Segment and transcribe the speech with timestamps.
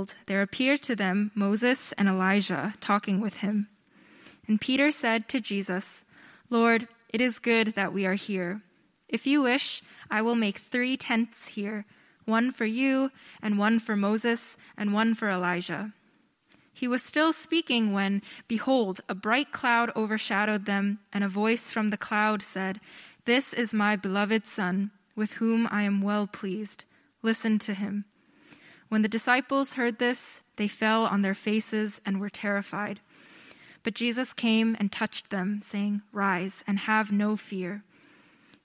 [0.00, 3.68] behold, there appeared to them Moses and Elijah talking with him.
[4.48, 6.04] And Peter said to Jesus,
[6.48, 8.62] Lord, it is good that we are here.
[9.08, 11.84] If you wish, I will make three tents here
[12.24, 13.10] one for you,
[13.42, 15.92] and one for Moses, and one for Elijah.
[16.72, 21.90] He was still speaking when, behold, a bright cloud overshadowed them, and a voice from
[21.90, 22.80] the cloud said,
[23.24, 26.84] This is my beloved Son, with whom I am well pleased.
[27.22, 28.04] Listen to him.
[28.90, 32.98] When the disciples heard this, they fell on their faces and were terrified.
[33.84, 37.84] But Jesus came and touched them, saying, Rise and have no fear.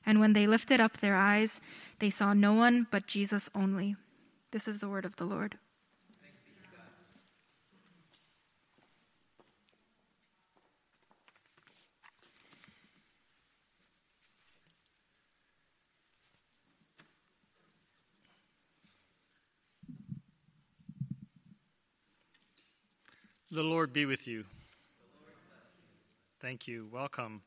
[0.03, 1.61] And when they lifted up their eyes,
[1.99, 3.95] they saw no one but Jesus only.
[4.49, 5.59] This is the word of the Lord.
[23.55, 24.43] The Lord be with you.
[26.41, 26.89] Thank you.
[26.91, 27.41] Welcome.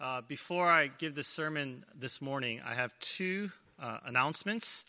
[0.00, 4.86] Uh, before I give the sermon this morning, I have two uh, announcements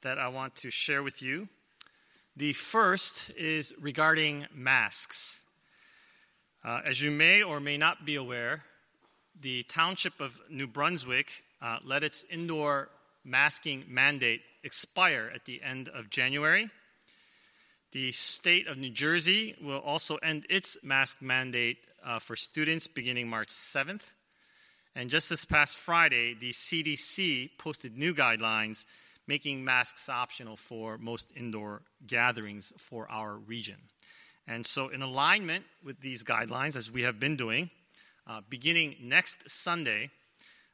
[0.00, 1.50] that I want to share with you.
[2.34, 5.40] The first is regarding masks.
[6.64, 8.64] Uh, as you may or may not be aware,
[9.38, 12.88] the township of New Brunswick uh, let its indoor
[13.22, 16.70] masking mandate expire at the end of January.
[17.94, 23.28] The state of New Jersey will also end its mask mandate uh, for students beginning
[23.28, 24.10] March 7th.
[24.96, 28.84] And just this past Friday, the CDC posted new guidelines
[29.28, 33.76] making masks optional for most indoor gatherings for our region.
[34.48, 37.70] And so, in alignment with these guidelines, as we have been doing,
[38.26, 40.10] uh, beginning next Sunday,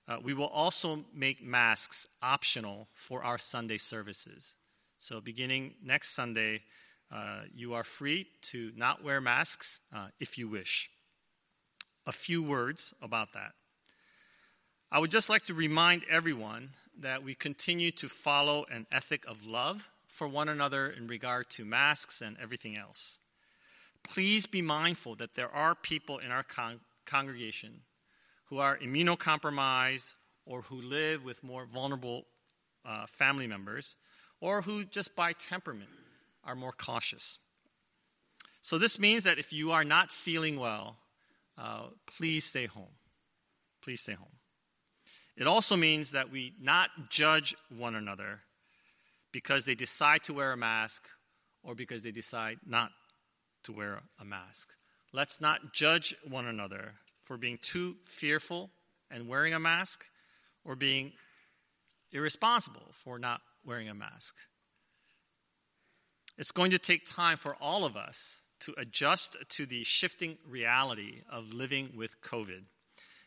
[0.09, 4.55] uh, we will also make masks optional for our Sunday services.
[4.97, 6.63] So, beginning next Sunday,
[7.13, 10.91] uh, you are free to not wear masks uh, if you wish.
[12.07, 13.53] A few words about that.
[14.93, 19.47] I would just like to remind everyone that we continue to follow an ethic of
[19.47, 23.19] love for one another in regard to masks and everything else.
[24.03, 27.83] Please be mindful that there are people in our con- congregation
[28.47, 30.15] who are immunocompromised
[30.47, 32.27] or who live with more vulnerable
[32.85, 33.97] uh, family members
[34.41, 35.91] or who just by temperament
[36.45, 37.39] are more cautious.
[38.63, 40.99] So, this means that if you are not feeling well,
[41.57, 42.95] uh, please stay home.
[43.83, 44.37] Please stay home.
[45.37, 48.41] It also means that we not judge one another
[49.33, 51.09] because they decide to wear a mask
[51.63, 52.91] or because they decide not
[53.65, 54.75] to wear a mask.
[55.13, 58.71] Let's not judge one another for being too fearful
[59.11, 60.05] and wearing a mask
[60.65, 61.13] or being
[62.13, 64.37] irresponsible for not wearing a mask.
[66.41, 71.21] It's going to take time for all of us to adjust to the shifting reality
[71.31, 72.63] of living with COVID.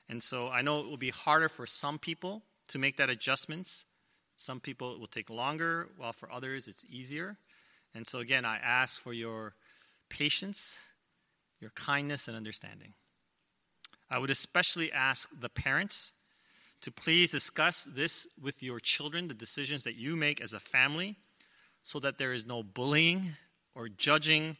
[0.09, 3.85] And so I know it will be harder for some people to make that adjustments.
[4.35, 7.38] Some people it will take longer, while for others it's easier.
[7.94, 9.53] And so again, I ask for your
[10.09, 10.79] patience,
[11.62, 12.96] your kindness, and understanding.
[14.09, 16.13] I would especially ask the parents
[16.81, 21.18] to please discuss this with your children, the decisions that you make as a family,
[21.84, 23.36] so that there is no bullying
[23.76, 24.58] or judging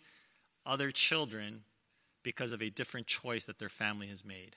[0.66, 1.64] other children
[2.22, 4.56] because of a different choice that their family has made.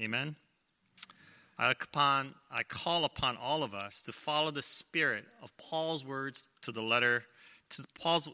[0.00, 0.36] Amen?
[1.58, 6.46] I, upon, I call upon all of us to follow the spirit of Paul's words
[6.62, 7.24] to the letter,
[7.70, 8.28] to Paul's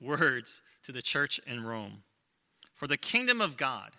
[0.00, 2.02] words to the church in Rome.
[2.72, 3.90] For the kingdom of God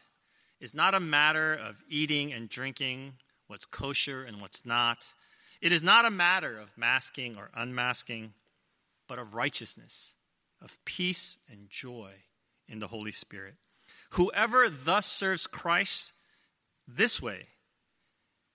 [0.60, 3.14] is not a matter of eating and drinking,
[3.48, 5.14] what's kosher and what's not.
[5.62, 8.34] It is not a matter of masking or unmasking,
[9.08, 10.14] but of righteousness,
[10.62, 12.12] of peace and joy
[12.68, 13.56] in the Holy Spirit.
[14.12, 16.14] Whoever thus serves Christ
[16.88, 17.48] this way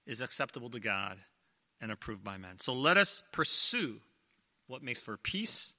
[0.07, 1.19] is acceptable to God
[1.81, 2.59] and approved by men.
[2.59, 4.01] So let us pursue
[4.67, 5.73] what makes for peace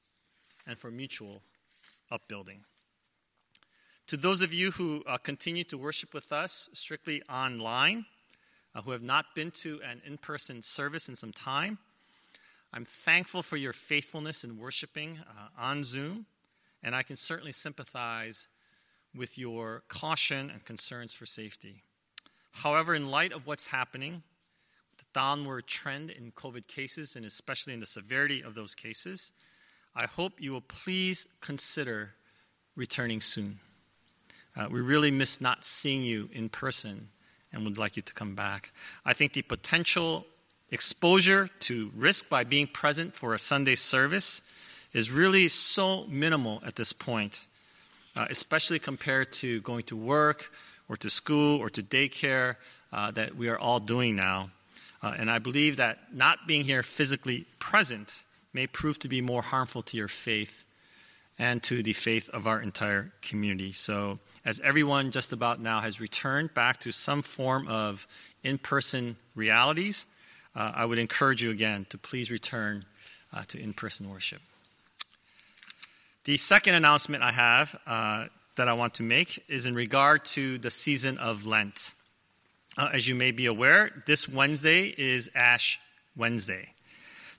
[0.68, 1.42] and for mutual
[2.12, 2.66] upbuilding.
[4.08, 8.06] To those of you who uh, continue to worship with us strictly online,
[8.76, 11.78] uh, who have not been to an in person service in some time,
[12.74, 16.26] I'm thankful for your faithfulness in worshiping uh, on Zoom,
[16.82, 18.48] and I can certainly sympathize
[19.14, 21.84] with your caution and concerns for safety.
[22.52, 24.24] However, in light of what's happening,
[24.98, 29.34] the downward trend in COVID cases, and especially in the severity of those cases,
[29.94, 32.14] I hope you will please consider
[32.78, 33.60] returning soon.
[34.56, 37.10] Uh, we really miss not seeing you in person
[37.52, 38.72] and would like you to come back.
[39.06, 40.26] I think the potential
[40.72, 44.42] exposure to risk by being present for a Sunday service
[44.94, 47.48] is really so minimal at this point,
[48.16, 50.52] uh, especially compared to going to work
[50.90, 52.56] or to school or to daycare
[52.92, 54.50] uh, that we are all doing now.
[55.04, 59.42] Uh, and I believe that not being here physically present may prove to be more
[59.42, 60.66] harmful to your faith
[61.40, 63.72] and to the faith of our entire community.
[63.72, 68.08] So, as everyone just about now has returned back to some form of
[68.44, 70.06] in person realities,
[70.56, 72.86] uh, I would encourage you again to please return
[73.34, 74.42] uh, to in person worship.
[76.26, 78.26] The second announcement I have uh,
[78.56, 81.94] that I want to make is in regard to the season of Lent.
[82.78, 85.80] Uh, as you may be aware, this Wednesday is Ash
[86.16, 86.74] Wednesday.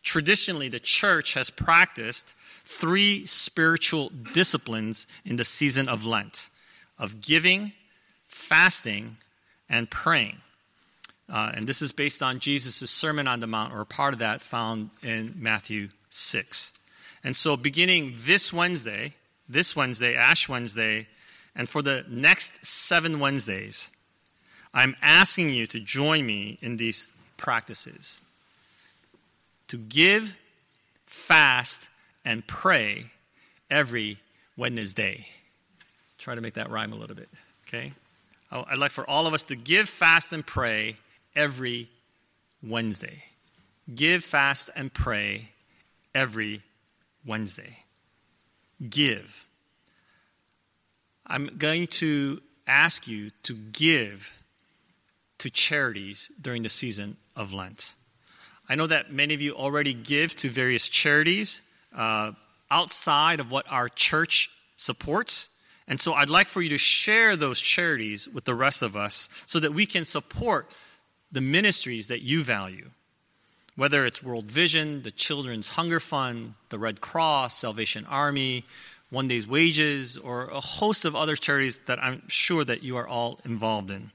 [0.02, 6.48] Traditionally, the church has practiced three spiritual disciplines in the season of Lent
[6.98, 7.72] of giving,
[8.28, 9.16] fasting,
[9.68, 10.38] and praying.
[11.32, 14.42] Uh, and this is based on Jesus' Sermon on the Mount, or part of that
[14.42, 16.72] found in Matthew 6.
[17.24, 19.14] And so, beginning this Wednesday,
[19.48, 21.08] this Wednesday, Ash Wednesday,
[21.56, 23.90] and for the next seven Wednesdays,
[24.74, 27.08] I'm asking you to join me in these
[27.38, 28.20] practices
[29.68, 30.36] to give,
[31.06, 31.88] fast,
[32.26, 33.06] and pray
[33.70, 34.18] every
[34.58, 35.26] Wednesday.
[36.18, 37.30] Try to make that rhyme a little bit,
[37.66, 37.92] okay?
[38.50, 40.96] I'd like for all of us to give, fast, and pray
[41.34, 41.88] every
[42.62, 43.24] Wednesday.
[43.92, 45.50] Give, fast, and pray
[46.14, 46.62] every
[47.26, 47.78] Wednesday.
[48.88, 49.46] Give.
[51.26, 54.38] I'm going to ask you to give
[55.38, 57.94] to charities during the season of Lent.
[58.68, 61.62] I know that many of you already give to various charities
[61.94, 62.32] uh,
[62.70, 65.48] outside of what our church supports.
[65.88, 69.28] And so I'd like for you to share those charities with the rest of us
[69.46, 70.70] so that we can support
[71.32, 72.90] the ministries that you value.
[73.74, 78.64] Whether it's World Vision, the Children's Hunger Fund, the Red Cross, Salvation Army,
[79.08, 83.08] One Day's Wages, or a host of other charities that I'm sure that you are
[83.08, 84.10] all involved in.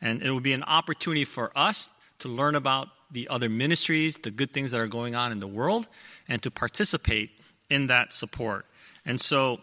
[0.00, 1.90] And it will be an opportunity for us
[2.20, 5.46] to learn about the other ministries, the good things that are going on in the
[5.48, 5.88] world,
[6.28, 7.30] and to participate
[7.68, 8.66] in that support.
[9.04, 9.60] And so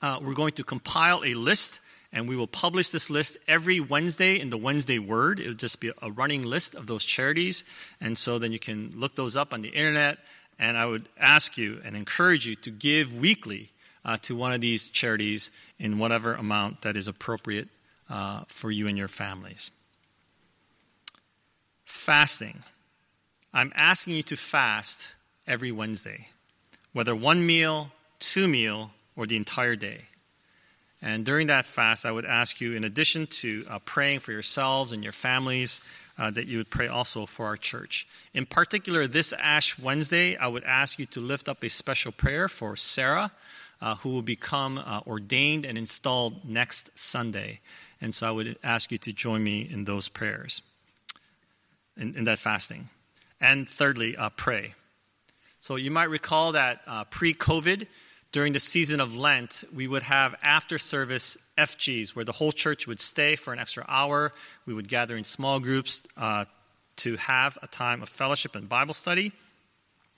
[0.00, 1.80] uh, we're going to compile a list,
[2.12, 5.40] and we will publish this list every Wednesday in the Wednesday Word.
[5.40, 7.64] It'll just be a running list of those charities.
[8.00, 10.18] And so then you can look those up on the internet.
[10.58, 13.70] And I would ask you and encourage you to give weekly
[14.04, 17.68] uh, to one of these charities in whatever amount that is appropriate
[18.08, 19.70] uh, for you and your families.
[21.84, 22.62] Fasting.
[23.52, 25.14] I'm asking you to fast
[25.46, 26.28] every Wednesday,
[26.92, 30.07] whether one meal, two meal, or the entire day.
[31.00, 34.92] And during that fast, I would ask you, in addition to uh, praying for yourselves
[34.92, 35.80] and your families,
[36.18, 38.08] uh, that you would pray also for our church.
[38.34, 42.48] In particular, this Ash Wednesday, I would ask you to lift up a special prayer
[42.48, 43.30] for Sarah,
[43.80, 47.60] uh, who will become uh, ordained and installed next Sunday.
[48.00, 50.62] And so I would ask you to join me in those prayers,
[51.96, 52.88] in, in that fasting.
[53.40, 54.74] And thirdly, uh, pray.
[55.60, 57.86] So you might recall that uh, pre COVID,
[58.32, 62.86] during the season of Lent, we would have after service FGs where the whole church
[62.86, 64.32] would stay for an extra hour.
[64.66, 66.44] We would gather in small groups uh,
[66.96, 69.32] to have a time of fellowship and Bible study.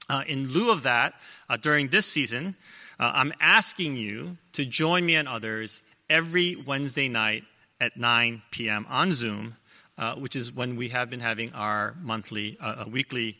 [0.09, 1.15] Uh, in lieu of that,
[1.49, 2.57] uh, during this season,
[2.99, 7.45] uh, I'm asking you to join me and others every Wednesday night
[7.81, 8.87] at 9 p.m.
[8.89, 9.55] on Zoom,
[9.97, 13.39] uh, which is when we have been having our monthly, uh, weekly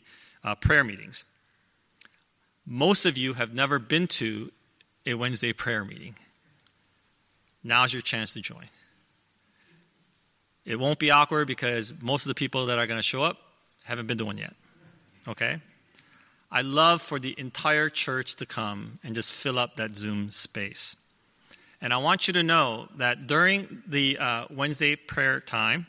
[0.61, 1.25] prayer meetings.
[2.65, 4.51] Most of you have never been to
[5.05, 6.15] a Wednesday prayer meeting.
[7.63, 8.67] Now's your chance to join.
[10.65, 13.37] It won't be awkward because most of the people that are going to show up
[13.83, 14.53] haven't been to one yet.
[15.27, 15.59] Okay?
[16.51, 20.95] I love for the entire church to come and just fill up that Zoom space.
[21.81, 25.87] And I want you to know that during the uh, Wednesday prayer time,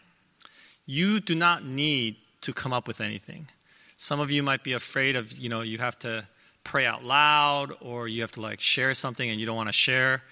[0.87, 3.49] you do not need to come up with anything.
[3.97, 6.26] Some of you might be afraid of, you know, you have to
[6.64, 9.73] pray out loud or you have to like share something and you don't want to
[9.73, 10.23] share.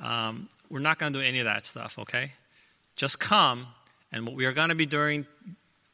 [0.00, 2.32] Um, we're not going to do any of that stuff, okay?
[2.96, 3.66] Just come,
[4.12, 5.26] and what we are going to be doing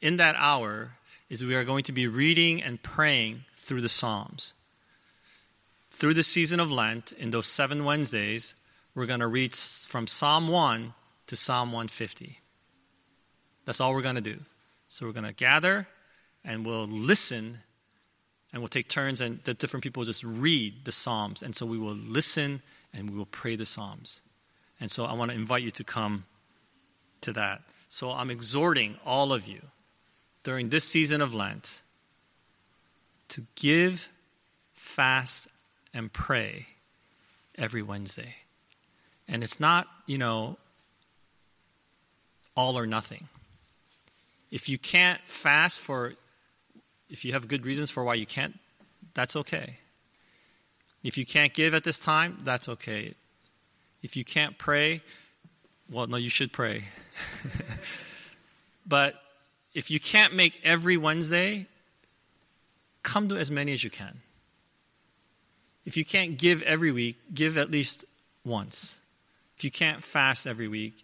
[0.01, 0.93] in that hour
[1.29, 4.53] is we are going to be reading and praying through the Psalms.
[5.91, 8.55] Through the season of Lent, in those seven Wednesdays,
[8.95, 10.95] we're going to read from Psalm 1
[11.29, 12.39] to Psalm 150.
[13.65, 14.41] That's all we're going to do.
[14.89, 15.87] So we're going to gather
[16.45, 17.59] and we'll listen
[18.53, 21.43] and we'll take turns and the different people will just read the Psalms.
[21.43, 24.23] And so we will listen and we will pray the Psalms.
[24.81, 26.25] And so I want to invite you to come
[27.21, 27.63] to that.
[27.89, 29.61] So I'm exhorting all of you
[30.43, 31.83] during this season of Lent
[33.29, 34.09] to give,
[34.75, 35.49] fast,
[35.93, 36.67] and pray
[37.57, 38.37] every Wednesday.
[39.29, 40.59] And it's not, you know,
[42.57, 43.29] all or nothing.
[44.51, 46.15] If you can't fast for,
[47.11, 48.59] if you have good reasons for why you can't,
[49.15, 49.79] that's okay.
[51.03, 53.15] If you can't give at this time, that's okay.
[54.03, 55.03] If you can't pray,
[55.91, 56.85] well, no, you should pray.
[58.87, 59.21] but
[59.75, 61.67] if you can't make every Wednesday,
[63.03, 64.21] come to as many as you can.
[65.85, 68.05] If you can't give every week, give at least
[68.45, 69.01] once.
[69.57, 71.03] If you can't fast every week,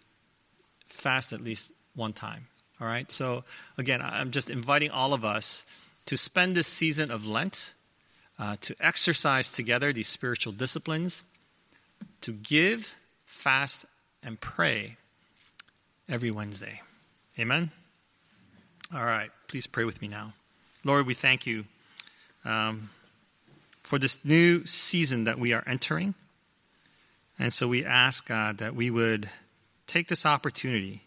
[0.87, 2.47] fast at least one time.
[2.79, 3.11] All right?
[3.11, 3.43] So,
[3.77, 5.65] again, I'm just inviting all of us
[6.07, 7.73] to spend this season of Lent,
[8.39, 11.23] uh, to exercise together these spiritual disciplines,
[12.21, 12.95] to give,
[13.25, 13.85] fast,
[14.23, 14.97] and pray
[16.09, 16.81] every Wednesday.
[17.37, 17.71] Amen?
[18.93, 20.33] All right, please pray with me now.
[20.83, 21.65] Lord, we thank you
[22.45, 22.89] um,
[23.83, 26.13] for this new season that we are entering.
[27.37, 29.29] And so we ask, God, that we would
[29.87, 31.03] take this opportunity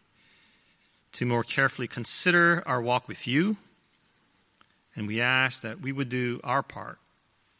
[1.12, 3.56] to more carefully consider our walk with you.
[4.94, 6.98] And we ask that we would do our part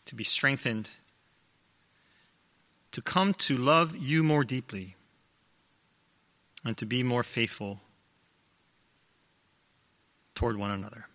[0.06, 0.90] to be strengthened,
[2.92, 4.96] to come to love you more deeply,
[6.64, 7.80] and to be more faithful
[10.34, 11.06] toward one another.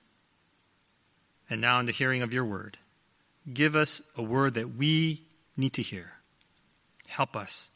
[1.50, 2.78] And now, in the hearing of your word,
[3.52, 5.22] give us a word that we
[5.58, 6.14] need to hear.
[7.08, 7.70] Help us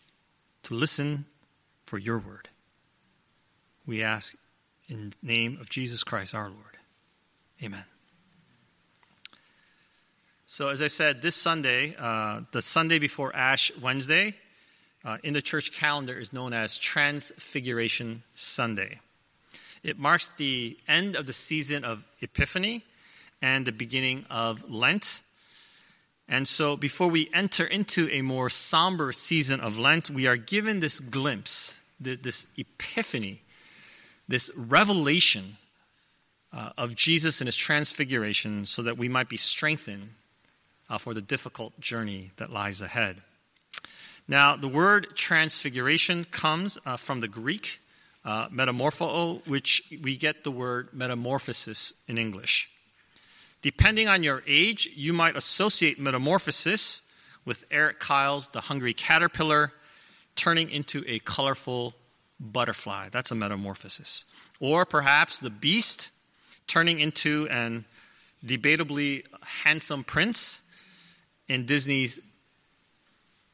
[0.63, 1.25] to listen
[1.85, 2.49] for your word.
[3.85, 4.35] We ask
[4.87, 6.77] in the name of Jesus Christ our Lord.
[7.63, 7.85] Amen.
[10.51, 14.33] So, as I said, this Sunday, uh, the Sunday before Ash Wednesday,
[15.05, 18.99] uh, in the church calendar is known as Transfiguration Sunday.
[19.83, 22.83] It marks the end of the season of Epiphany
[23.43, 25.21] and the beginning of Lent.
[26.27, 30.79] And so, before we enter into a more somber season of Lent, we are given
[30.79, 33.43] this glimpse, this epiphany,
[34.27, 35.57] this revelation
[36.51, 40.15] uh, of Jesus and his transfiguration so that we might be strengthened
[40.89, 43.21] uh, for the difficult journey that lies ahead.
[44.27, 47.81] Now, the word transfiguration comes uh, from the Greek
[48.25, 52.69] uh, metamorpho, which we get the word metamorphosis in English.
[53.61, 57.01] Depending on your age, you might associate metamorphosis
[57.43, 59.73] with Eric Carle's The Hungry Caterpillar
[60.35, 61.95] turning into a colorful
[62.39, 63.09] butterfly.
[63.09, 64.25] That's a metamorphosis.
[64.59, 66.11] Or perhaps the beast
[66.67, 67.85] turning into an
[68.45, 69.23] debatably
[69.63, 70.61] handsome prince
[71.49, 72.19] in Disney's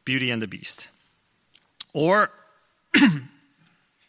[0.03, 0.89] Beauty and the Beast.
[1.93, 2.29] Or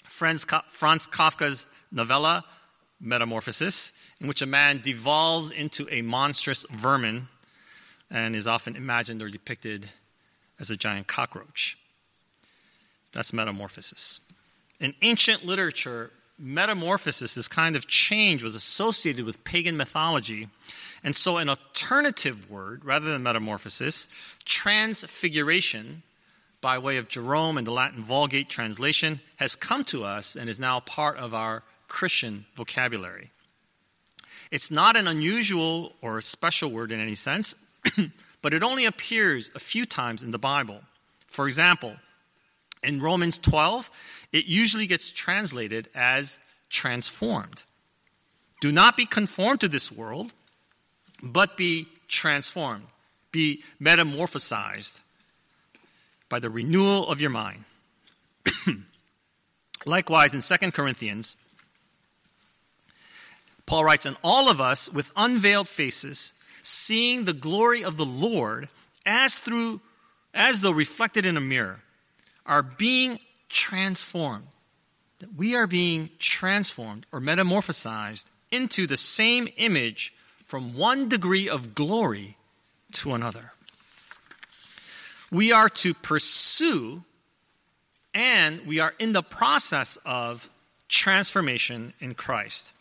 [0.05, 2.45] Franz Kafka's novella
[3.01, 7.29] Metamorphosis, in which a man devolves into a monstrous vermin
[8.11, 9.91] and is often imagined or depicted
[10.59, 11.77] as a giant cockroach.
[13.13, 14.21] That's metamorphosis.
[14.81, 20.49] In ancient literature, metamorphosis, this kind of change, was associated with pagan mythology.
[21.05, 24.09] And so, an alternative word, rather than metamorphosis,
[24.45, 26.03] transfiguration,
[26.61, 30.59] by way of Jerome and the Latin Vulgate translation, has come to us and is
[30.59, 33.31] now part of our Christian vocabulary.
[34.51, 37.55] It's not an unusual or special word in any sense,
[38.43, 40.81] but it only appears a few times in the Bible.
[41.27, 41.97] For example,
[42.83, 43.91] in Romans 12,
[44.33, 46.39] it usually gets translated as
[46.71, 47.65] transformed.
[48.61, 50.33] Do not be conformed to this world,
[51.33, 52.87] but be transformed,
[53.33, 55.01] be metamorphosized
[56.29, 57.65] by the renewal of your mind.
[59.87, 61.37] Likewise, in 2 Corinthians,
[63.67, 68.69] Paul writes, And all of us with unveiled faces, seeing the glory of the Lord
[69.05, 69.81] as through
[70.35, 71.81] as though reflected in a mirror,
[72.45, 73.19] are being
[73.49, 74.47] transformed.
[75.21, 80.13] That we are being transformed or metamorphosized into the same image
[80.47, 82.37] from one degree of glory
[82.93, 83.53] to another.
[85.31, 87.03] We are to pursue
[88.15, 90.49] and we are in the process of
[90.89, 92.73] transformation in Christ.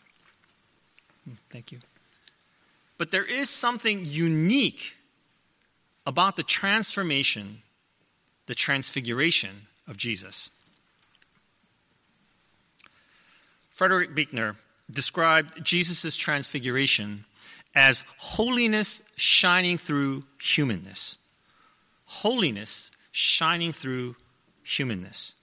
[1.50, 1.80] Thank you.
[2.96, 4.96] But there is something unique
[6.06, 7.62] about the transformation,
[8.46, 10.48] the transfiguration of Jesus.
[13.70, 14.56] Frederick Buechner
[14.90, 17.26] described Jesus' transfiguration
[17.76, 21.18] as holiness shining through humanness.
[22.06, 24.16] Holiness shining through
[24.64, 25.34] humanness.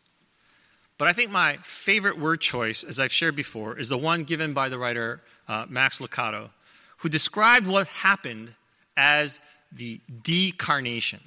[0.98, 4.54] But I think my favorite word choice, as I've shared before, is the one given
[4.54, 6.50] by the writer uh, Max Lucado,
[6.98, 8.54] who described what happened
[8.98, 9.40] as
[9.72, 11.20] the decarnation.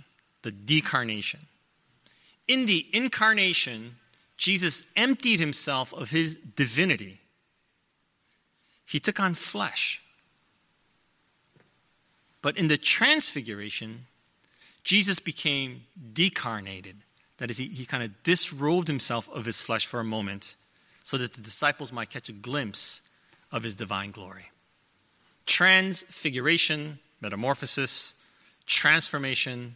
[0.42, 1.40] the decarnation.
[2.46, 3.96] In the incarnation,
[4.36, 7.18] Jesus emptied himself of his divinity.
[8.84, 10.00] He took on flesh.
[12.46, 14.06] But in the transfiguration,
[14.84, 16.94] Jesus became decarnated.
[17.38, 20.54] That is, he, he kind of disrobed himself of his flesh for a moment
[21.02, 23.00] so that the disciples might catch a glimpse
[23.50, 24.52] of his divine glory.
[25.44, 28.14] Transfiguration, metamorphosis,
[28.64, 29.74] transformation,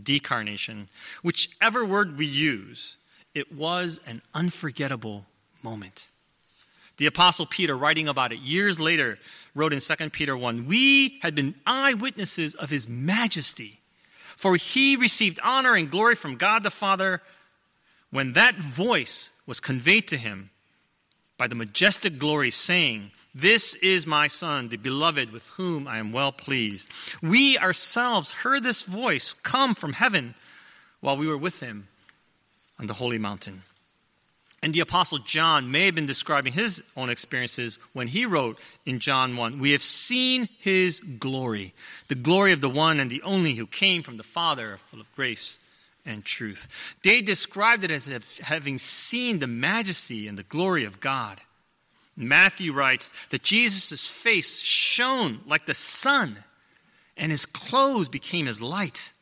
[0.00, 0.90] decarnation,
[1.24, 2.98] whichever word we use,
[3.34, 5.26] it was an unforgettable
[5.64, 6.08] moment.
[6.96, 9.18] The apostle Peter writing about it years later
[9.54, 13.80] wrote in 2 Peter 1, "We had been eyewitnesses of his majesty,
[14.36, 17.22] for he received honor and glory from God the Father
[18.10, 20.50] when that voice was conveyed to him
[21.38, 26.12] by the majestic glory saying, this is my Son, the beloved, with whom I am
[26.12, 26.90] well pleased.
[27.22, 30.34] We ourselves heard this voice come from heaven
[31.00, 31.88] while we were with him
[32.78, 33.62] on the holy mountain.
[34.62, 39.00] And the Apostle John may have been describing his own experiences when he wrote in
[39.00, 41.74] John 1 We have seen his glory,
[42.06, 45.12] the glory of the one and the only who came from the Father, full of
[45.16, 45.58] grace
[46.06, 46.96] and truth.
[47.02, 51.40] They described it as having seen the majesty and the glory of God.
[52.16, 56.44] Matthew writes that Jesus' face shone like the sun,
[57.16, 59.12] and his clothes became as light.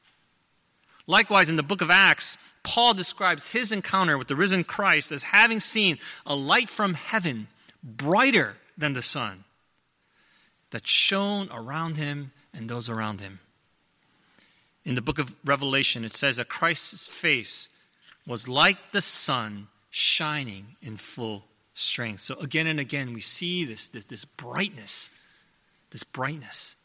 [1.07, 5.23] Likewise, in the book of Acts, Paul describes his encounter with the risen Christ as
[5.25, 7.49] having seen a light from heaven
[7.83, 9.45] brighter than the sun
[10.71, 13.41] that shone around him and those around him.
[14.85, 17.69] In the book of Revelation, it says that Christ's face
[18.27, 22.21] was like the sun shining in full strength.
[22.21, 25.11] So again and again, we see this, this, this brightness,
[25.91, 26.77] this brightness.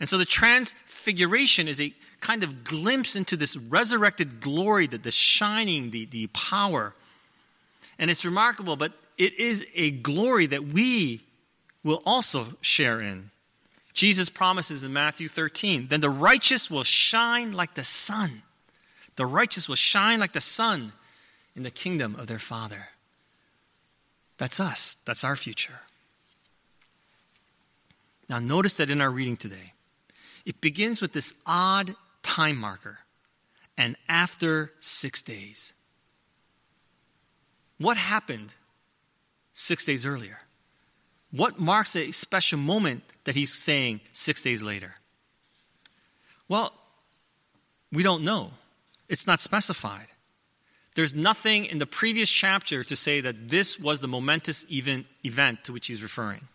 [0.00, 5.10] And so the transfiguration is a kind of glimpse into this resurrected glory, that the
[5.10, 6.94] shining, the, the power.
[7.98, 11.22] And it's remarkable, but it is a glory that we
[11.82, 13.30] will also share in.
[13.94, 18.42] Jesus promises in Matthew 13, then the righteous will shine like the sun.
[19.16, 20.92] The righteous will shine like the sun
[21.56, 22.90] in the kingdom of their Father.
[24.36, 25.80] That's us, that's our future.
[28.28, 29.72] Now, notice that in our reading today,
[30.46, 31.96] it begins with this odd
[32.28, 32.98] time marker
[33.78, 35.72] and after six days.
[37.78, 38.52] What happened
[39.54, 40.38] six days earlier?
[41.30, 44.96] What marks a special moment that he's saying six days later?
[46.48, 46.72] Well,
[47.90, 48.50] we don't know.
[49.08, 50.08] It's not specified.
[50.96, 55.64] There's nothing in the previous chapter to say that this was the momentous event, event
[55.64, 56.48] to which he's referring.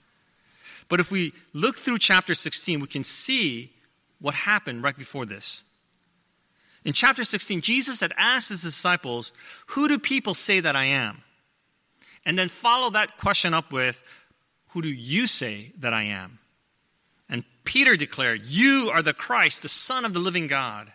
[0.87, 3.71] But if we look through chapter 16, we can see
[4.23, 5.65] what happened right before this.
[6.85, 9.33] In chapter 16, Jesus had asked his disciples,
[9.67, 11.23] Who do people say that I am?
[12.25, 14.01] And then follow that question up with,
[14.69, 16.39] Who do you say that I am?
[17.29, 20.93] And Peter declared, You are the Christ, the Son of the living God.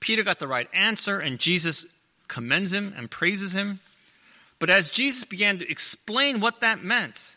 [0.00, 1.84] Peter got the right answer, and Jesus
[2.28, 3.80] commends him and praises him.
[4.58, 7.36] But as Jesus began to explain what that meant,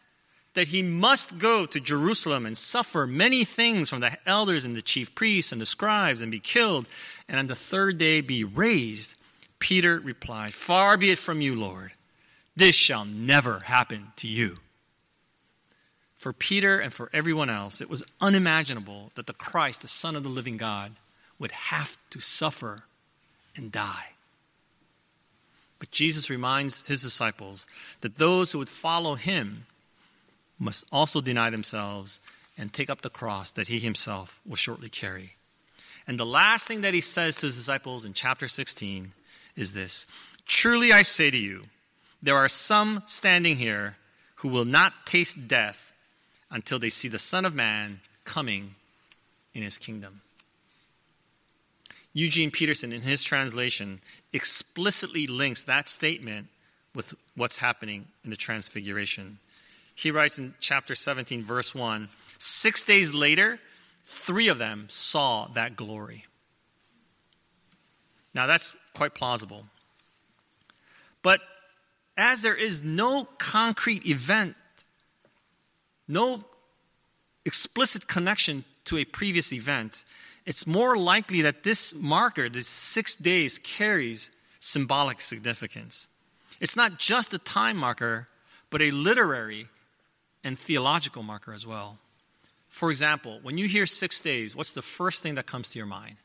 [0.55, 4.81] that he must go to Jerusalem and suffer many things from the elders and the
[4.81, 6.87] chief priests and the scribes and be killed,
[7.29, 9.15] and on the third day be raised,
[9.59, 11.91] Peter replied, Far be it from you, Lord.
[12.55, 14.57] This shall never happen to you.
[16.17, 20.23] For Peter and for everyone else, it was unimaginable that the Christ, the Son of
[20.23, 20.93] the living God,
[21.37, 22.79] would have to suffer
[23.55, 24.13] and die.
[25.79, 27.67] But Jesus reminds his disciples
[28.01, 29.65] that those who would follow him
[30.59, 32.19] must also deny themselves
[32.57, 35.35] and take up the cross that he himself will shortly carry.
[36.07, 39.11] And the last thing that he says to his disciples in chapter 16
[39.55, 40.05] is this
[40.45, 41.63] Truly I say to you,
[42.21, 43.97] there are some standing here
[44.35, 45.91] who will not taste death
[46.51, 48.75] until they see the Son of Man coming
[49.53, 50.21] in his kingdom.
[52.13, 53.99] Eugene Peterson, in his translation,
[54.31, 56.47] explicitly links that statement
[56.93, 59.37] with what's happening in the Transfiguration.
[59.95, 63.59] He writes in chapter 17, verse 1 Six days later,
[64.03, 66.25] three of them saw that glory.
[68.33, 69.65] Now, that's quite plausible.
[71.23, 71.39] But
[72.17, 74.55] as there is no concrete event,
[76.07, 76.43] no
[77.45, 80.03] explicit connection to a previous event,
[80.45, 84.29] it's more likely that this marker, this six days, carries
[84.59, 86.07] symbolic significance.
[86.59, 88.27] It's not just a time marker,
[88.69, 89.69] but a literary
[90.45, 91.97] and theological marker as well.
[92.69, 95.85] For example, when you hear six days, what's the first thing that comes to your
[95.85, 96.15] mind?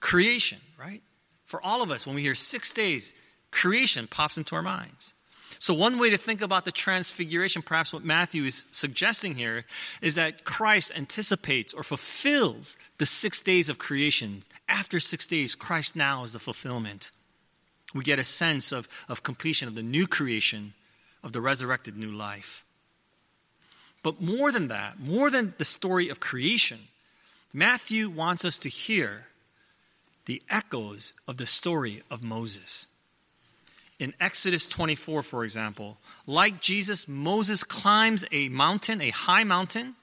[0.00, 1.02] creation, right?
[1.44, 3.14] For all of us, when we hear six days,
[3.50, 5.14] creation pops into our minds.
[5.58, 9.64] So, one way to think about the transfiguration, perhaps what Matthew is suggesting here,
[10.00, 14.42] is that Christ anticipates or fulfills the six days of creation.
[14.68, 17.10] After six days, Christ now is the fulfillment.
[17.94, 20.72] We get a sense of, of completion of the new creation,
[21.22, 22.64] of the resurrected new life.
[24.02, 26.78] But more than that, more than the story of creation,
[27.52, 29.26] Matthew wants us to hear
[30.26, 32.86] the echoes of the story of Moses.
[33.98, 39.96] In Exodus 24, for example, like Jesus, Moses climbs a mountain, a high mountain,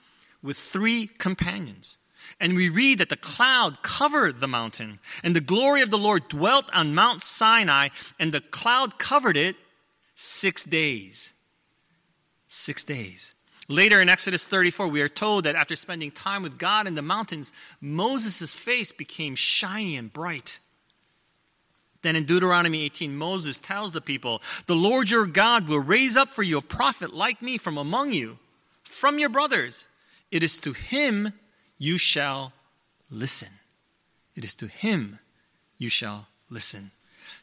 [0.44, 1.98] with three companions.
[2.40, 6.28] And we read that the cloud covered the mountain, and the glory of the Lord
[6.28, 9.56] dwelt on Mount Sinai, and the cloud covered it
[10.18, 11.34] six days.
[12.48, 13.36] Six days.
[13.70, 17.02] Later in Exodus 34, we are told that after spending time with God in the
[17.02, 20.60] mountains, Moses' face became shiny and bright.
[22.02, 26.34] Then in Deuteronomy 18, Moses tells the people, The Lord your God will raise up
[26.34, 28.40] for you a prophet like me from among you,
[28.84, 29.86] from your brothers.
[30.32, 31.34] It is to him
[31.78, 32.54] you shall
[33.12, 33.50] listen.
[34.36, 35.20] It is to him
[35.78, 36.92] you shall listen.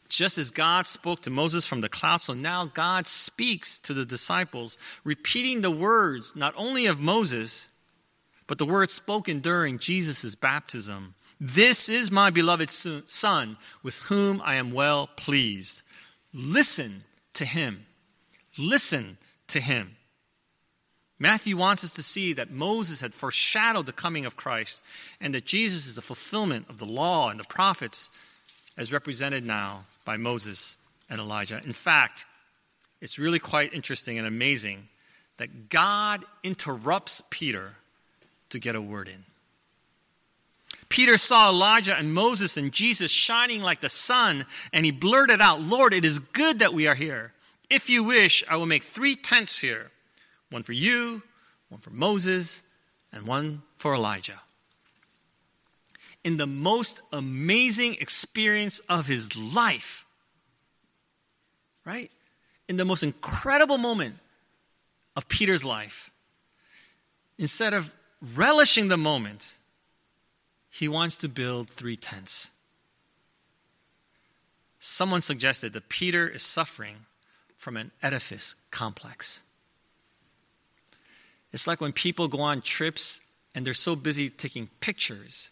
[0.07, 4.05] Just as God spoke to Moses from the cloud, so now God speaks to the
[4.05, 7.69] disciples, repeating the words not only of Moses,
[8.47, 14.55] but the words spoken during Jesus' baptism this is my beloved Son, with whom I
[14.55, 15.81] am well pleased.
[16.33, 17.85] Listen to him.
[18.57, 19.97] Listen to him.
[21.19, 24.83] Matthew wants us to see that Moses had foreshadowed the coming of Christ
[25.19, 28.09] and that Jesus is the fulfillment of the law and the prophets
[28.77, 30.77] as represented now by Moses
[31.09, 31.61] and Elijah.
[31.63, 32.25] In fact,
[33.01, 34.87] it's really quite interesting and amazing
[35.37, 37.75] that God interrupts Peter
[38.49, 39.25] to get a word in.
[40.87, 45.61] Peter saw Elijah and Moses and Jesus shining like the sun, and he blurted out,
[45.61, 47.33] Lord, it is good that we are here.
[47.69, 49.91] If you wish, I will make three tents here
[50.51, 51.23] one for you,
[51.69, 52.61] one for Moses,
[53.11, 54.41] and one for Elijah.
[56.25, 60.05] In the most amazing experience of his life,
[61.85, 62.09] right?
[62.67, 64.15] In the most incredible moment
[65.15, 66.09] of Peter's life,
[67.37, 67.91] instead of
[68.33, 69.53] relishing the moment,
[70.71, 72.49] he wants to build three tents.
[74.79, 77.05] Someone suggested that Peter is suffering
[77.55, 79.43] from an edifice complex.
[81.53, 83.21] It's like when people go on trips
[83.53, 85.51] and they're so busy taking pictures,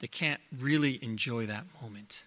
[0.00, 2.26] they can't really enjoy that moment.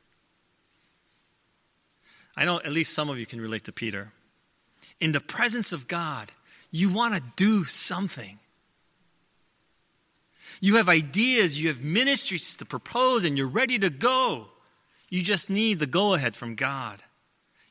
[2.36, 4.12] I know at least some of you can relate to Peter.
[5.00, 6.32] In the presence of God,
[6.72, 8.40] you want to do something.
[10.62, 14.48] You have ideas, you have ministries to propose, and you're ready to go.
[15.10, 17.02] You just need the go ahead from God.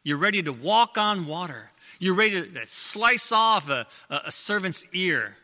[0.02, 1.70] You're ready to walk on water.
[2.00, 5.36] You're ready to uh, slice off a, a, servant's ear.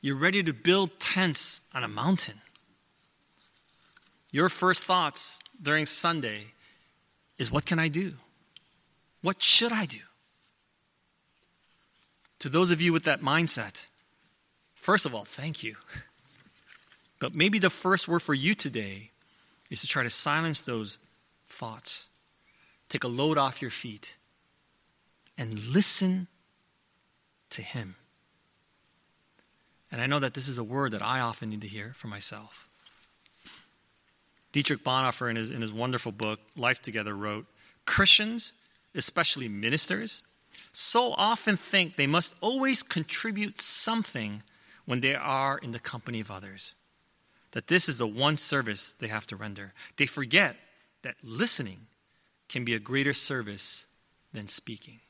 [0.00, 2.40] You're ready to build tents on a mountain.
[4.36, 6.52] Your first thoughts during Sunday
[7.38, 8.12] is what can I do?
[9.22, 10.02] What should I do?
[12.40, 13.86] To those of you with that mindset,
[14.74, 15.76] first of all, thank you.
[17.18, 19.10] But maybe the first word for you today
[19.70, 20.98] is to try to silence those
[21.46, 22.10] thoughts.
[22.90, 24.18] Take a load off your feet
[25.38, 26.28] and listen
[27.48, 27.96] to Him.
[29.90, 32.08] And I know that this is a word that I often need to hear for
[32.08, 32.68] myself.
[34.56, 37.44] Dietrich Bonhoeffer, in his, in his wonderful book, Life Together, wrote
[37.84, 38.54] Christians,
[38.94, 40.22] especially ministers,
[40.72, 44.42] so often think they must always contribute something
[44.86, 46.74] when they are in the company of others
[47.50, 49.74] that this is the one service they have to render.
[49.98, 50.56] They forget
[51.02, 51.88] that listening
[52.48, 53.84] can be a greater service
[54.32, 55.00] than speaking.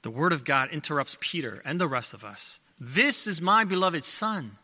[0.00, 2.60] The Word of God interrupts Peter and the rest of us.
[2.80, 4.56] This is my beloved Son,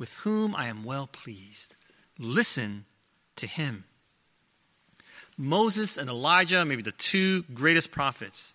[0.00, 1.76] with whom I am well pleased.
[2.18, 2.86] Listen
[3.36, 3.84] to him.
[5.36, 8.54] Moses and Elijah may be the two greatest prophets.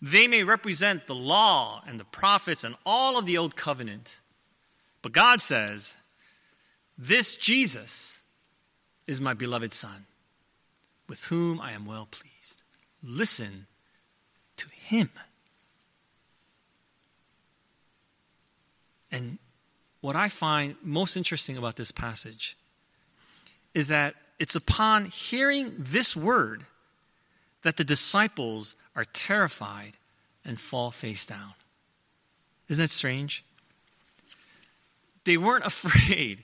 [0.00, 4.20] They may represent the law and the prophets and all of the old covenant.
[5.02, 5.96] But God says,
[6.96, 8.22] This Jesus
[9.06, 10.06] is my beloved Son,
[11.10, 12.62] with whom I am well pleased.
[13.02, 13.66] Listen
[14.56, 15.10] to him.
[19.12, 19.38] And
[20.00, 22.56] what I find most interesting about this passage
[23.74, 26.64] is that it's upon hearing this word
[27.62, 29.92] that the disciples are terrified
[30.44, 31.52] and fall face down.
[32.68, 33.44] Isn't that strange?
[35.24, 36.42] they weren't afraid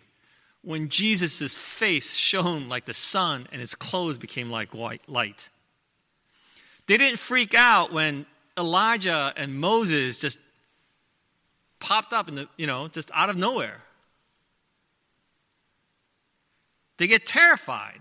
[0.62, 5.48] when Jesus' face shone like the sun and his clothes became like white light.
[6.86, 8.26] They didn't freak out when
[8.58, 10.38] Elijah and Moses just
[11.86, 13.80] popped up in the, you know, just out of nowhere.
[16.96, 18.00] They get terrified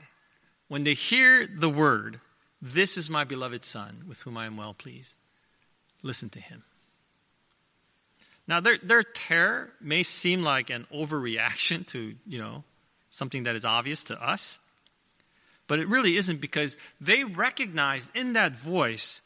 [0.67, 2.19] when they hear the word,
[2.62, 5.15] This is my beloved Son, with whom I am well pleased.
[6.02, 6.63] Listen to him.
[8.48, 12.63] Now, their, their terror may seem like an overreaction to, you know,
[13.12, 14.58] something that is obvious to us,
[15.67, 19.21] but it really isn't because they recognized in that voice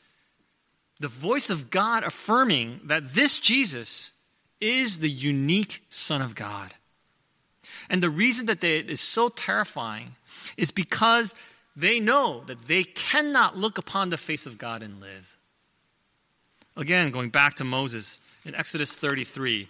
[1.00, 4.12] the voice of God affirming that this Jesus
[4.62, 6.74] is the unique Son of God.
[7.90, 10.16] And the reason that they, it is so terrifying
[10.58, 11.34] is because
[11.76, 15.38] they know that they cannot look upon the face of God and live.
[16.76, 19.68] Again, going back to Moses in Exodus 33,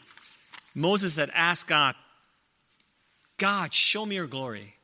[0.75, 1.95] Moses had asked God,
[3.38, 4.75] God, show me your glory.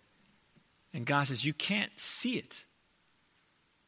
[0.94, 2.66] And God says, You can't see it.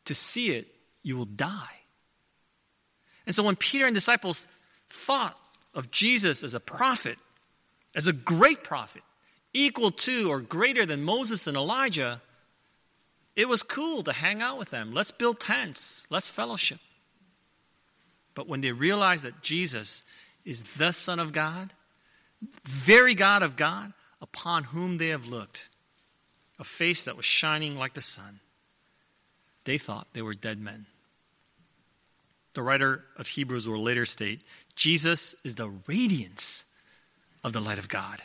[0.06, 0.68] To see it,
[1.04, 1.82] you will die.
[3.26, 4.48] And so when Peter and disciples
[4.90, 5.38] thought
[5.78, 7.18] of Jesus as a prophet,
[7.96, 9.04] as a great prophet,
[9.54, 12.20] equal to or greater than Moses and Elijah,
[13.36, 14.94] it was cool to hang out with them.
[14.94, 16.80] Let's build tents, let's fellowship.
[18.34, 20.04] But when they realized that Jesus
[20.44, 21.72] is the Son of God,
[22.66, 25.70] very God of God, upon whom they have looked,
[26.60, 28.40] a face that was shining like the sun,
[29.64, 30.88] they thought they were dead men.
[32.54, 34.44] The writer of Hebrews will later state
[34.78, 36.64] Jesus is the radiance
[37.44, 38.22] of the light of God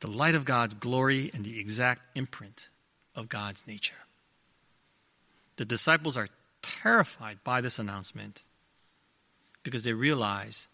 [0.00, 2.68] the light of God's glory and the exact imprint
[3.16, 3.96] of God's nature.
[5.56, 6.28] The disciples are
[6.62, 8.44] terrified by this announcement
[9.62, 10.68] because they realize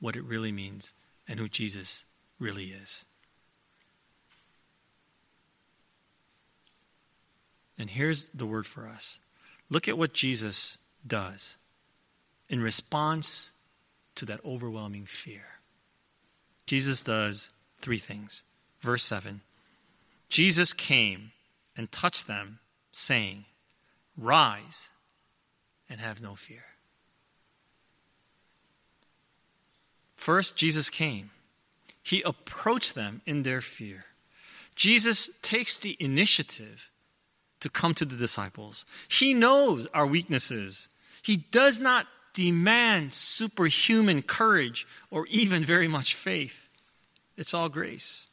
[0.00, 0.92] what it really means
[1.26, 2.04] and who Jesus
[2.38, 3.06] really is.
[7.76, 9.18] And here's the word for us
[9.68, 11.56] look at what Jesus does
[12.54, 13.50] in response
[14.14, 15.42] to that overwhelming fear.
[16.66, 18.44] Jesus does three things.
[18.78, 19.40] Verse 7
[20.28, 21.32] Jesus came
[21.76, 22.60] and touched them,
[22.92, 23.44] saying,
[24.16, 24.88] Rise
[25.90, 26.62] and have no fear.
[30.14, 31.30] First, Jesus came.
[32.04, 34.04] He approached them in their fear.
[34.76, 36.92] Jesus takes the initiative
[37.58, 38.84] to come to the disciples.
[39.08, 40.88] He knows our weaknesses.
[41.20, 46.68] He does not demand superhuman courage or even very much faith.
[47.36, 48.28] It's all grace.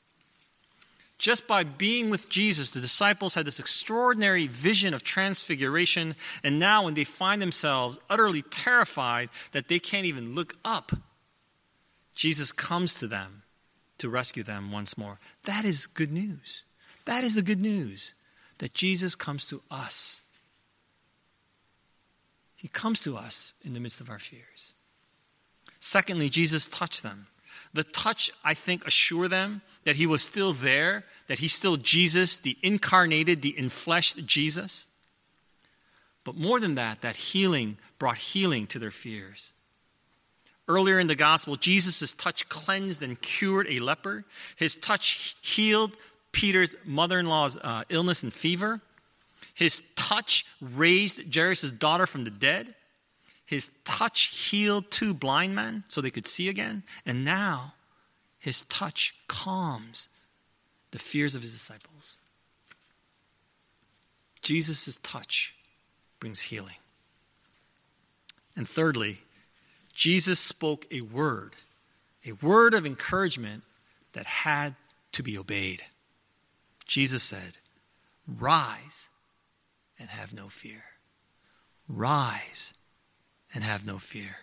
[1.17, 6.85] Just by being with Jesus, the disciples had this extraordinary vision of transfiguration, and now
[6.85, 10.91] when they find themselves utterly terrified that they can't even look up,
[12.15, 13.43] Jesus comes to them
[13.99, 15.19] to rescue them once more.
[15.43, 16.63] That is good news.
[17.05, 18.15] That is the good news
[18.57, 20.20] that Jesus comes to us.
[22.61, 24.73] He comes to us in the midst of our fears.
[25.79, 27.25] Secondly, Jesus touched them.
[27.73, 32.37] The touch, I think, assure them that he was still there, that he's still Jesus,
[32.37, 34.85] the incarnated, the infleshed Jesus.
[36.23, 39.53] But more than that, that healing brought healing to their fears.
[40.67, 44.23] Earlier in the gospel, Jesus' touch cleansed and cured a leper.
[44.55, 45.97] His touch healed
[46.31, 48.81] Peter's mother in law's uh, illness and fever.
[49.55, 52.75] His touch raised Jairus' daughter from the dead.
[53.45, 56.83] His touch healed two blind men so they could see again.
[57.05, 57.73] And now,
[58.39, 60.09] his touch calms
[60.91, 62.19] the fears of his disciples.
[64.41, 65.55] Jesus' touch
[66.19, 66.75] brings healing.
[68.55, 69.19] And thirdly,
[69.93, 71.55] Jesus spoke a word,
[72.25, 73.63] a word of encouragement
[74.13, 74.75] that had
[75.13, 75.83] to be obeyed.
[76.85, 77.57] Jesus said,
[78.27, 79.09] Rise
[80.01, 80.83] and have no fear.
[81.87, 82.73] Rise
[83.53, 84.37] and have no fear.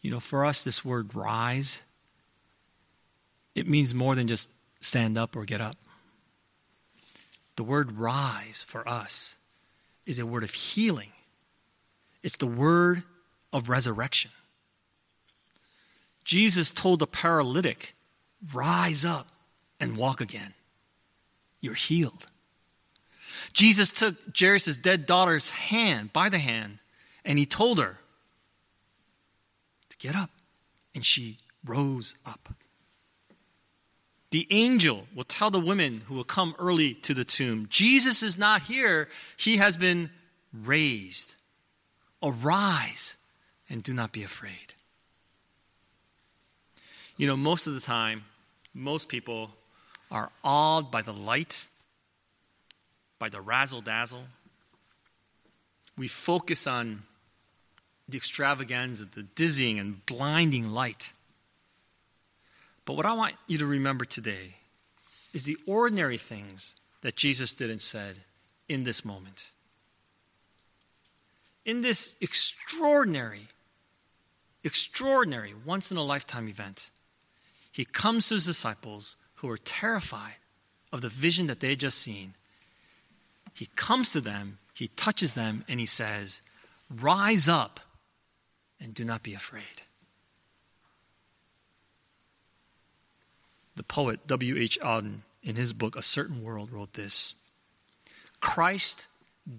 [0.00, 1.82] You know, for us, this word rise,
[3.54, 5.76] it means more than just stand up or get up.
[7.56, 9.36] The word rise for us
[10.04, 11.12] is a word of healing,
[12.22, 13.04] it's the word
[13.52, 14.32] of resurrection.
[16.24, 17.94] Jesus told the paralytic,
[18.52, 19.28] Rise up
[19.78, 20.54] and walk again.
[21.60, 22.26] You're healed.
[23.52, 26.78] Jesus took Jairus' dead daughter's hand by the hand
[27.24, 27.98] and he told her
[29.90, 30.30] to get up.
[30.94, 32.50] And she rose up.
[34.30, 38.36] The angel will tell the women who will come early to the tomb Jesus is
[38.36, 40.10] not here, he has been
[40.52, 41.34] raised.
[42.22, 43.16] Arise
[43.68, 44.74] and do not be afraid.
[47.16, 48.24] You know, most of the time,
[48.72, 49.50] most people
[50.10, 51.68] are awed by the light,
[53.18, 54.24] by the razzle dazzle.
[55.96, 57.02] We focus on
[58.08, 61.12] the extravaganza, the dizzying and blinding light.
[62.84, 64.56] But what I want you to remember today
[65.32, 68.16] is the ordinary things that Jesus did and said
[68.68, 69.52] in this moment.
[71.64, 73.48] In this extraordinary,
[74.62, 76.90] extraordinary, once in a lifetime event,
[77.72, 80.34] he comes to his disciples who are terrified
[80.92, 82.34] of the vision that they had just seen.
[83.54, 86.42] He comes to them, he touches them, and he says,
[86.90, 87.80] Rise up
[88.80, 89.82] and do not be afraid.
[93.76, 94.78] The poet W.H.
[94.82, 97.34] Auden, in his book A Certain World, wrote this
[98.40, 99.06] Christ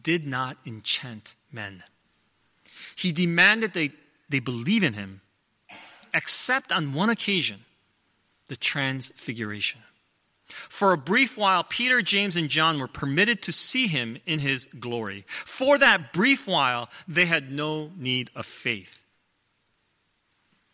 [0.02, 1.84] did not enchant men.
[2.96, 3.92] He demanded they,
[4.30, 5.22] they believe in him,
[6.14, 7.62] except on one occasion
[8.48, 9.82] the transfiguration.
[10.48, 14.68] For a brief while, Peter, James, and John were permitted to see him in his
[14.80, 15.26] glory.
[15.28, 19.02] For that brief while, they had no need of faith.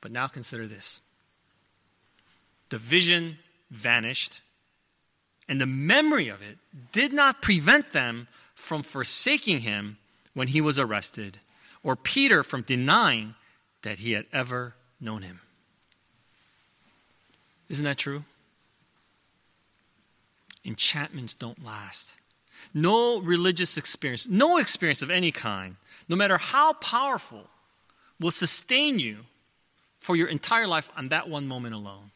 [0.02, 1.02] But now consider this
[2.70, 3.38] the vision
[3.70, 4.42] vanished,
[5.48, 6.58] and the memory of it
[6.92, 9.98] did not prevent them from forsaking him
[10.34, 11.40] when he was arrested,
[11.84, 13.36] or Peter from denying
[13.82, 15.42] that he had ever known him.
[17.68, 18.24] Isn't that true?
[20.64, 22.16] Enchantments don't last.
[22.74, 27.48] No religious experience, no experience of any kind, no matter how powerful,
[28.20, 29.18] will sustain you
[30.00, 32.12] for your entire life on that one moment alone.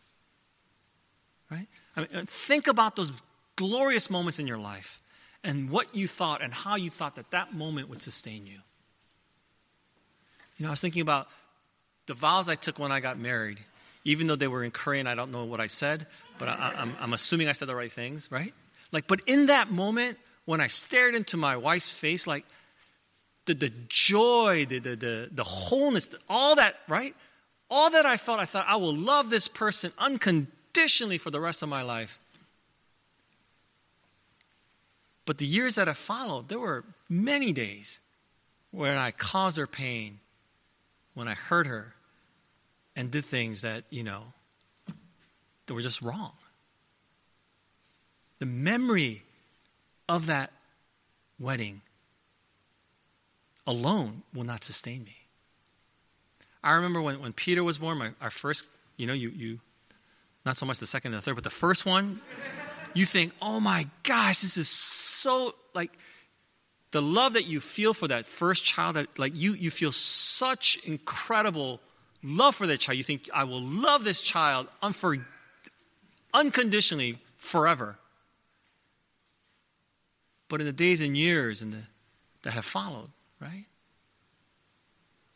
[1.50, 1.68] Right?
[1.96, 3.12] I mean, uh, think about those
[3.56, 5.00] glorious moments in your life
[5.44, 8.60] and what you thought and how you thought that that moment would sustain you.
[10.58, 11.28] You know, I was thinking about
[12.06, 13.60] the vows I took when I got married
[14.06, 16.06] even though they were in Korean, I don't know what I said,
[16.38, 18.54] but I, am I'm assuming I said the right things, right?
[18.92, 22.46] Like, but in that moment, when I stared into my wife's face, like
[23.46, 27.16] the, the joy, the, the, the, the wholeness, all that, right?
[27.70, 31.64] All that I felt, I thought, I will love this person unconditionally for the rest
[31.64, 32.20] of my life.
[35.26, 38.00] But the years that have followed, there were many days
[38.70, 40.20] when I caused her pain,
[41.16, 41.96] when I hurt her,
[42.96, 44.24] and did things that, you know,
[45.66, 46.32] that were just wrong.
[48.40, 49.24] The memory
[50.08, 50.52] of that
[51.40, 51.82] wedding
[53.68, 55.16] alone will not sustain me.
[56.64, 59.60] I remember when, when Peter was born, my, our first, you know, you, you,
[60.46, 62.22] not so much the second and the third, but the first one,
[62.94, 65.92] you think, oh my gosh, this is so, like,
[66.92, 70.80] the love that you feel for that first child, that, like, you, you feel such
[70.86, 71.82] incredible
[72.26, 72.98] love for that child.
[72.98, 74.68] You think, I will love this child
[76.34, 77.98] unconditionally forever.
[80.50, 81.84] But in the days and years and the,
[82.44, 83.10] that have followed,
[83.40, 83.66] right?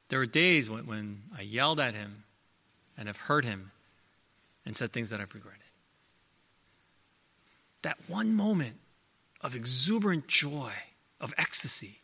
[0.10, 2.24] There were days when, when I yelled at him
[2.98, 3.72] and have hurt him
[4.66, 5.62] and said things that I've regretted.
[7.84, 8.76] That one moment
[9.42, 10.72] of exuberant joy,
[11.22, 12.00] of ecstasy,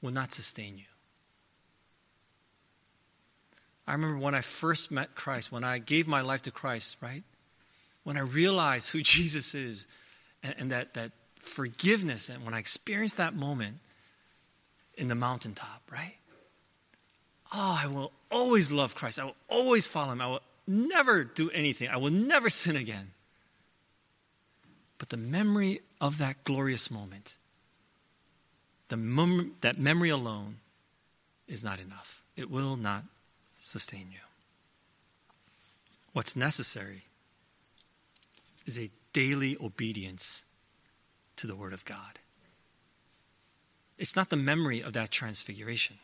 [0.00, 0.84] will not sustain you.
[3.86, 7.22] I remember when I first met Christ, when I gave my life to Christ, right?
[8.02, 9.86] When I realized who Jesus is
[10.42, 13.78] and, and that, that forgiveness, and when I experienced that moment
[14.96, 16.16] in the mountaintop, right?
[17.52, 19.18] Oh, I will always love Christ.
[19.18, 20.20] I will always follow him.
[20.20, 21.88] I will never do anything.
[21.88, 23.10] I will never sin again.
[24.98, 27.36] But the memory of that glorious moment,
[28.88, 30.56] the mem- that memory alone
[31.46, 32.22] is not enough.
[32.36, 33.04] It will not
[33.64, 34.18] sustain you.
[36.12, 37.04] What's necessary
[38.66, 40.44] is a daily obedience
[41.36, 42.18] to the Word of God.
[43.96, 45.96] It's not the memory of that transfiguration,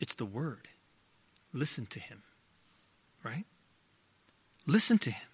[0.00, 0.68] it's the Word.
[1.52, 2.22] Listen to Him,
[3.22, 3.44] right?
[4.66, 5.28] Listen to Him.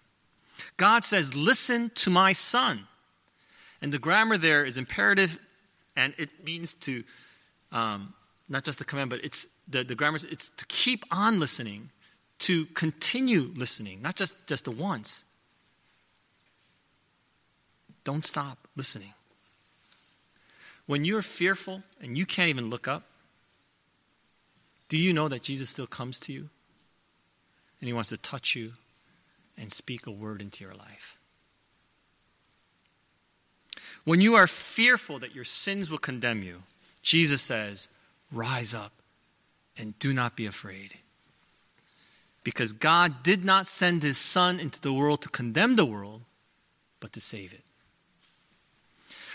[0.77, 2.89] God says, Listen to my Son.
[3.81, 5.39] And the grammar there is imperative
[5.97, 7.05] and it means to
[7.73, 8.13] um,
[8.51, 11.89] not just the command, but it's the, the grammar, it's to keep on listening,
[12.41, 15.25] to continue listening, not just, just the once.
[18.05, 19.15] Don't stop listening.
[20.87, 23.05] When you're fearful and you can't even look up,
[24.89, 26.49] do you know that Jesus still comes to you?
[27.81, 28.73] And he wants to touch you
[29.57, 31.17] and speak a word into your life.
[34.05, 36.63] When you are fearful that your sins will condemn you,
[37.03, 37.89] Jesus says,
[38.33, 38.93] Rise up
[39.77, 40.95] and do not be afraid.
[42.43, 46.23] because God did not send his Son into the world to condemn the world,
[46.99, 47.65] but to save it.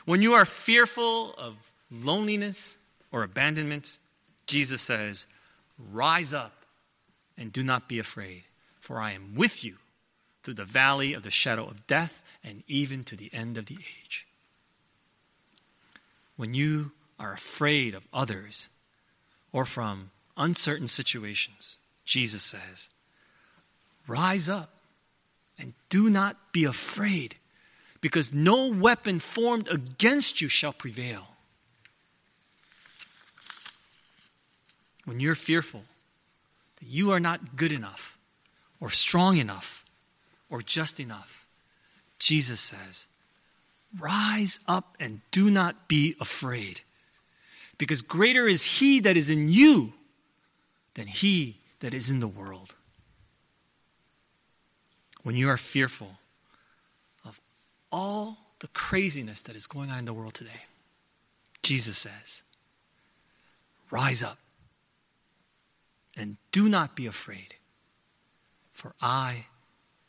[0.05, 1.55] When you are fearful of
[1.91, 2.77] loneliness
[3.11, 3.99] or abandonment,
[4.47, 5.25] Jesus says,
[5.77, 6.65] Rise up
[7.37, 8.43] and do not be afraid,
[8.79, 9.77] for I am with you
[10.43, 13.77] through the valley of the shadow of death and even to the end of the
[13.77, 14.27] age.
[16.37, 18.69] When you are afraid of others
[19.55, 22.89] or from uncertain situations, Jesus says,
[24.05, 24.69] Rise up
[25.57, 27.35] and do not be afraid,
[28.01, 31.27] because no weapon formed against you shall prevail.
[35.05, 35.85] When you're fearful
[36.81, 38.17] that you are not good enough,
[38.81, 39.85] or strong enough,
[40.49, 41.45] or just enough,
[42.19, 43.07] Jesus says,
[43.97, 46.81] Rise up and do not be afraid,
[47.77, 49.93] because greater is He that is in you
[50.93, 52.75] than He that is in the world.
[55.23, 56.19] When you are fearful
[57.25, 57.41] of
[57.91, 60.65] all the craziness that is going on in the world today,
[61.63, 62.43] Jesus says,
[63.91, 64.37] Rise up
[66.17, 67.55] and do not be afraid,
[68.71, 69.47] for I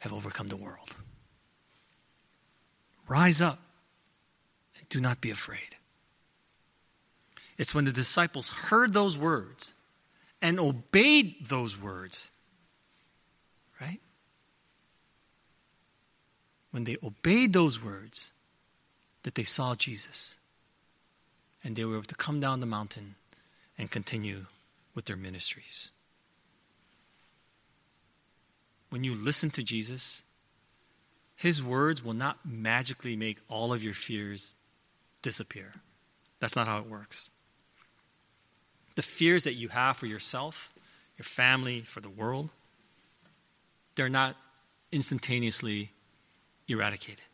[0.00, 0.94] have overcome the world.
[3.08, 3.60] Rise up
[4.78, 5.75] and do not be afraid.
[7.59, 9.72] It's when the disciples heard those words
[10.42, 12.30] and obeyed those words,
[13.80, 14.00] right?
[16.70, 18.32] When they obeyed those words,
[19.26, 20.36] that they saw Jesus
[21.64, 23.16] and they were able to come down the mountain
[23.76, 24.46] and continue
[24.94, 25.90] with their ministries.
[28.88, 30.22] When you listen to Jesus,
[31.34, 34.54] his words will not magically make all of your fears
[35.22, 35.72] disappear.
[36.38, 37.30] That's not how it works.
[38.97, 40.72] The fears that you have for yourself,
[41.16, 42.51] your family, for the world,
[43.94, 44.36] they're not
[44.92, 45.92] instantaneously
[46.68, 47.24] eradicated.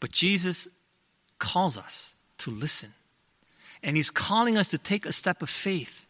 [0.00, 0.68] But Jesus
[1.38, 2.92] calls us to listen.
[3.82, 6.06] And he's calling us to take a step of faith.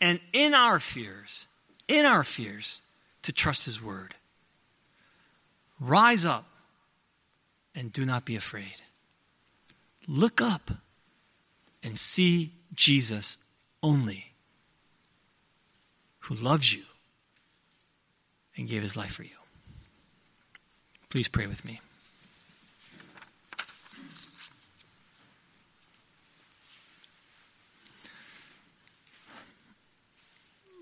[0.00, 1.46] And in our fears,
[1.86, 2.80] in our fears,
[3.22, 4.14] to trust his word.
[5.80, 6.46] Rise up
[7.74, 8.76] and do not be afraid.
[10.06, 10.70] Look up
[11.82, 13.38] and see Jesus
[13.82, 14.32] only,
[16.20, 16.84] who loves you
[18.56, 19.30] and gave his life for you.
[21.10, 21.80] Please pray with me.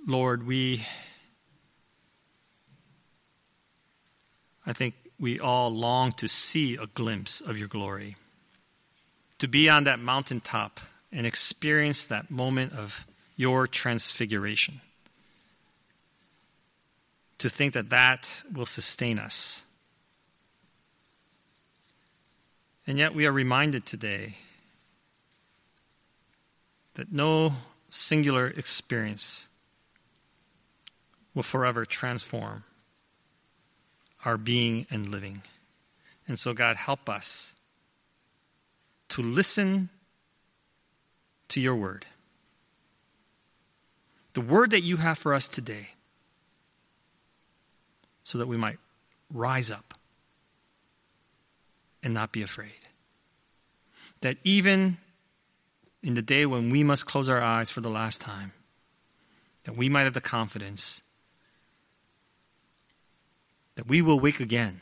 [0.08, 0.84] Lord, we,
[4.64, 8.16] I think we all long to see a glimpse of your glory,
[9.38, 10.80] to be on that mountaintop
[11.16, 13.06] and experience that moment of
[13.36, 14.82] your transfiguration,
[17.38, 19.62] to think that that will sustain us.
[22.86, 24.36] And yet we are reminded today
[26.94, 27.54] that no
[27.88, 29.48] singular experience
[31.34, 32.64] will forever transform
[34.26, 35.42] our being and living.
[36.28, 37.54] And so, God, help us
[39.08, 39.88] to listen
[41.48, 42.06] to your word.
[44.34, 45.90] The word that you have for us today,
[48.22, 48.78] so that we might
[49.32, 49.94] rise up
[52.02, 52.88] and not be afraid.
[54.20, 54.98] That even
[56.02, 58.52] in the day when we must close our eyes for the last time,
[59.64, 61.02] that we might have the confidence
[63.76, 64.80] that we will wake again,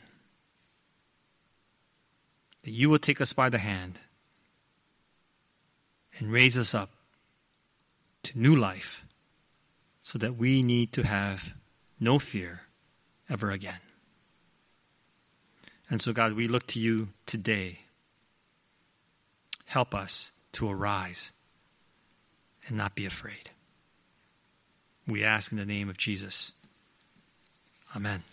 [2.63, 3.99] that you will take us by the hand
[6.17, 6.89] and raise us up
[8.23, 9.05] to new life
[10.01, 11.53] so that we need to have
[11.99, 12.61] no fear
[13.29, 13.79] ever again.
[15.89, 17.79] And so, God, we look to you today.
[19.65, 21.31] Help us to arise
[22.67, 23.51] and not be afraid.
[25.07, 26.53] We ask in the name of Jesus.
[27.95, 28.23] Amen.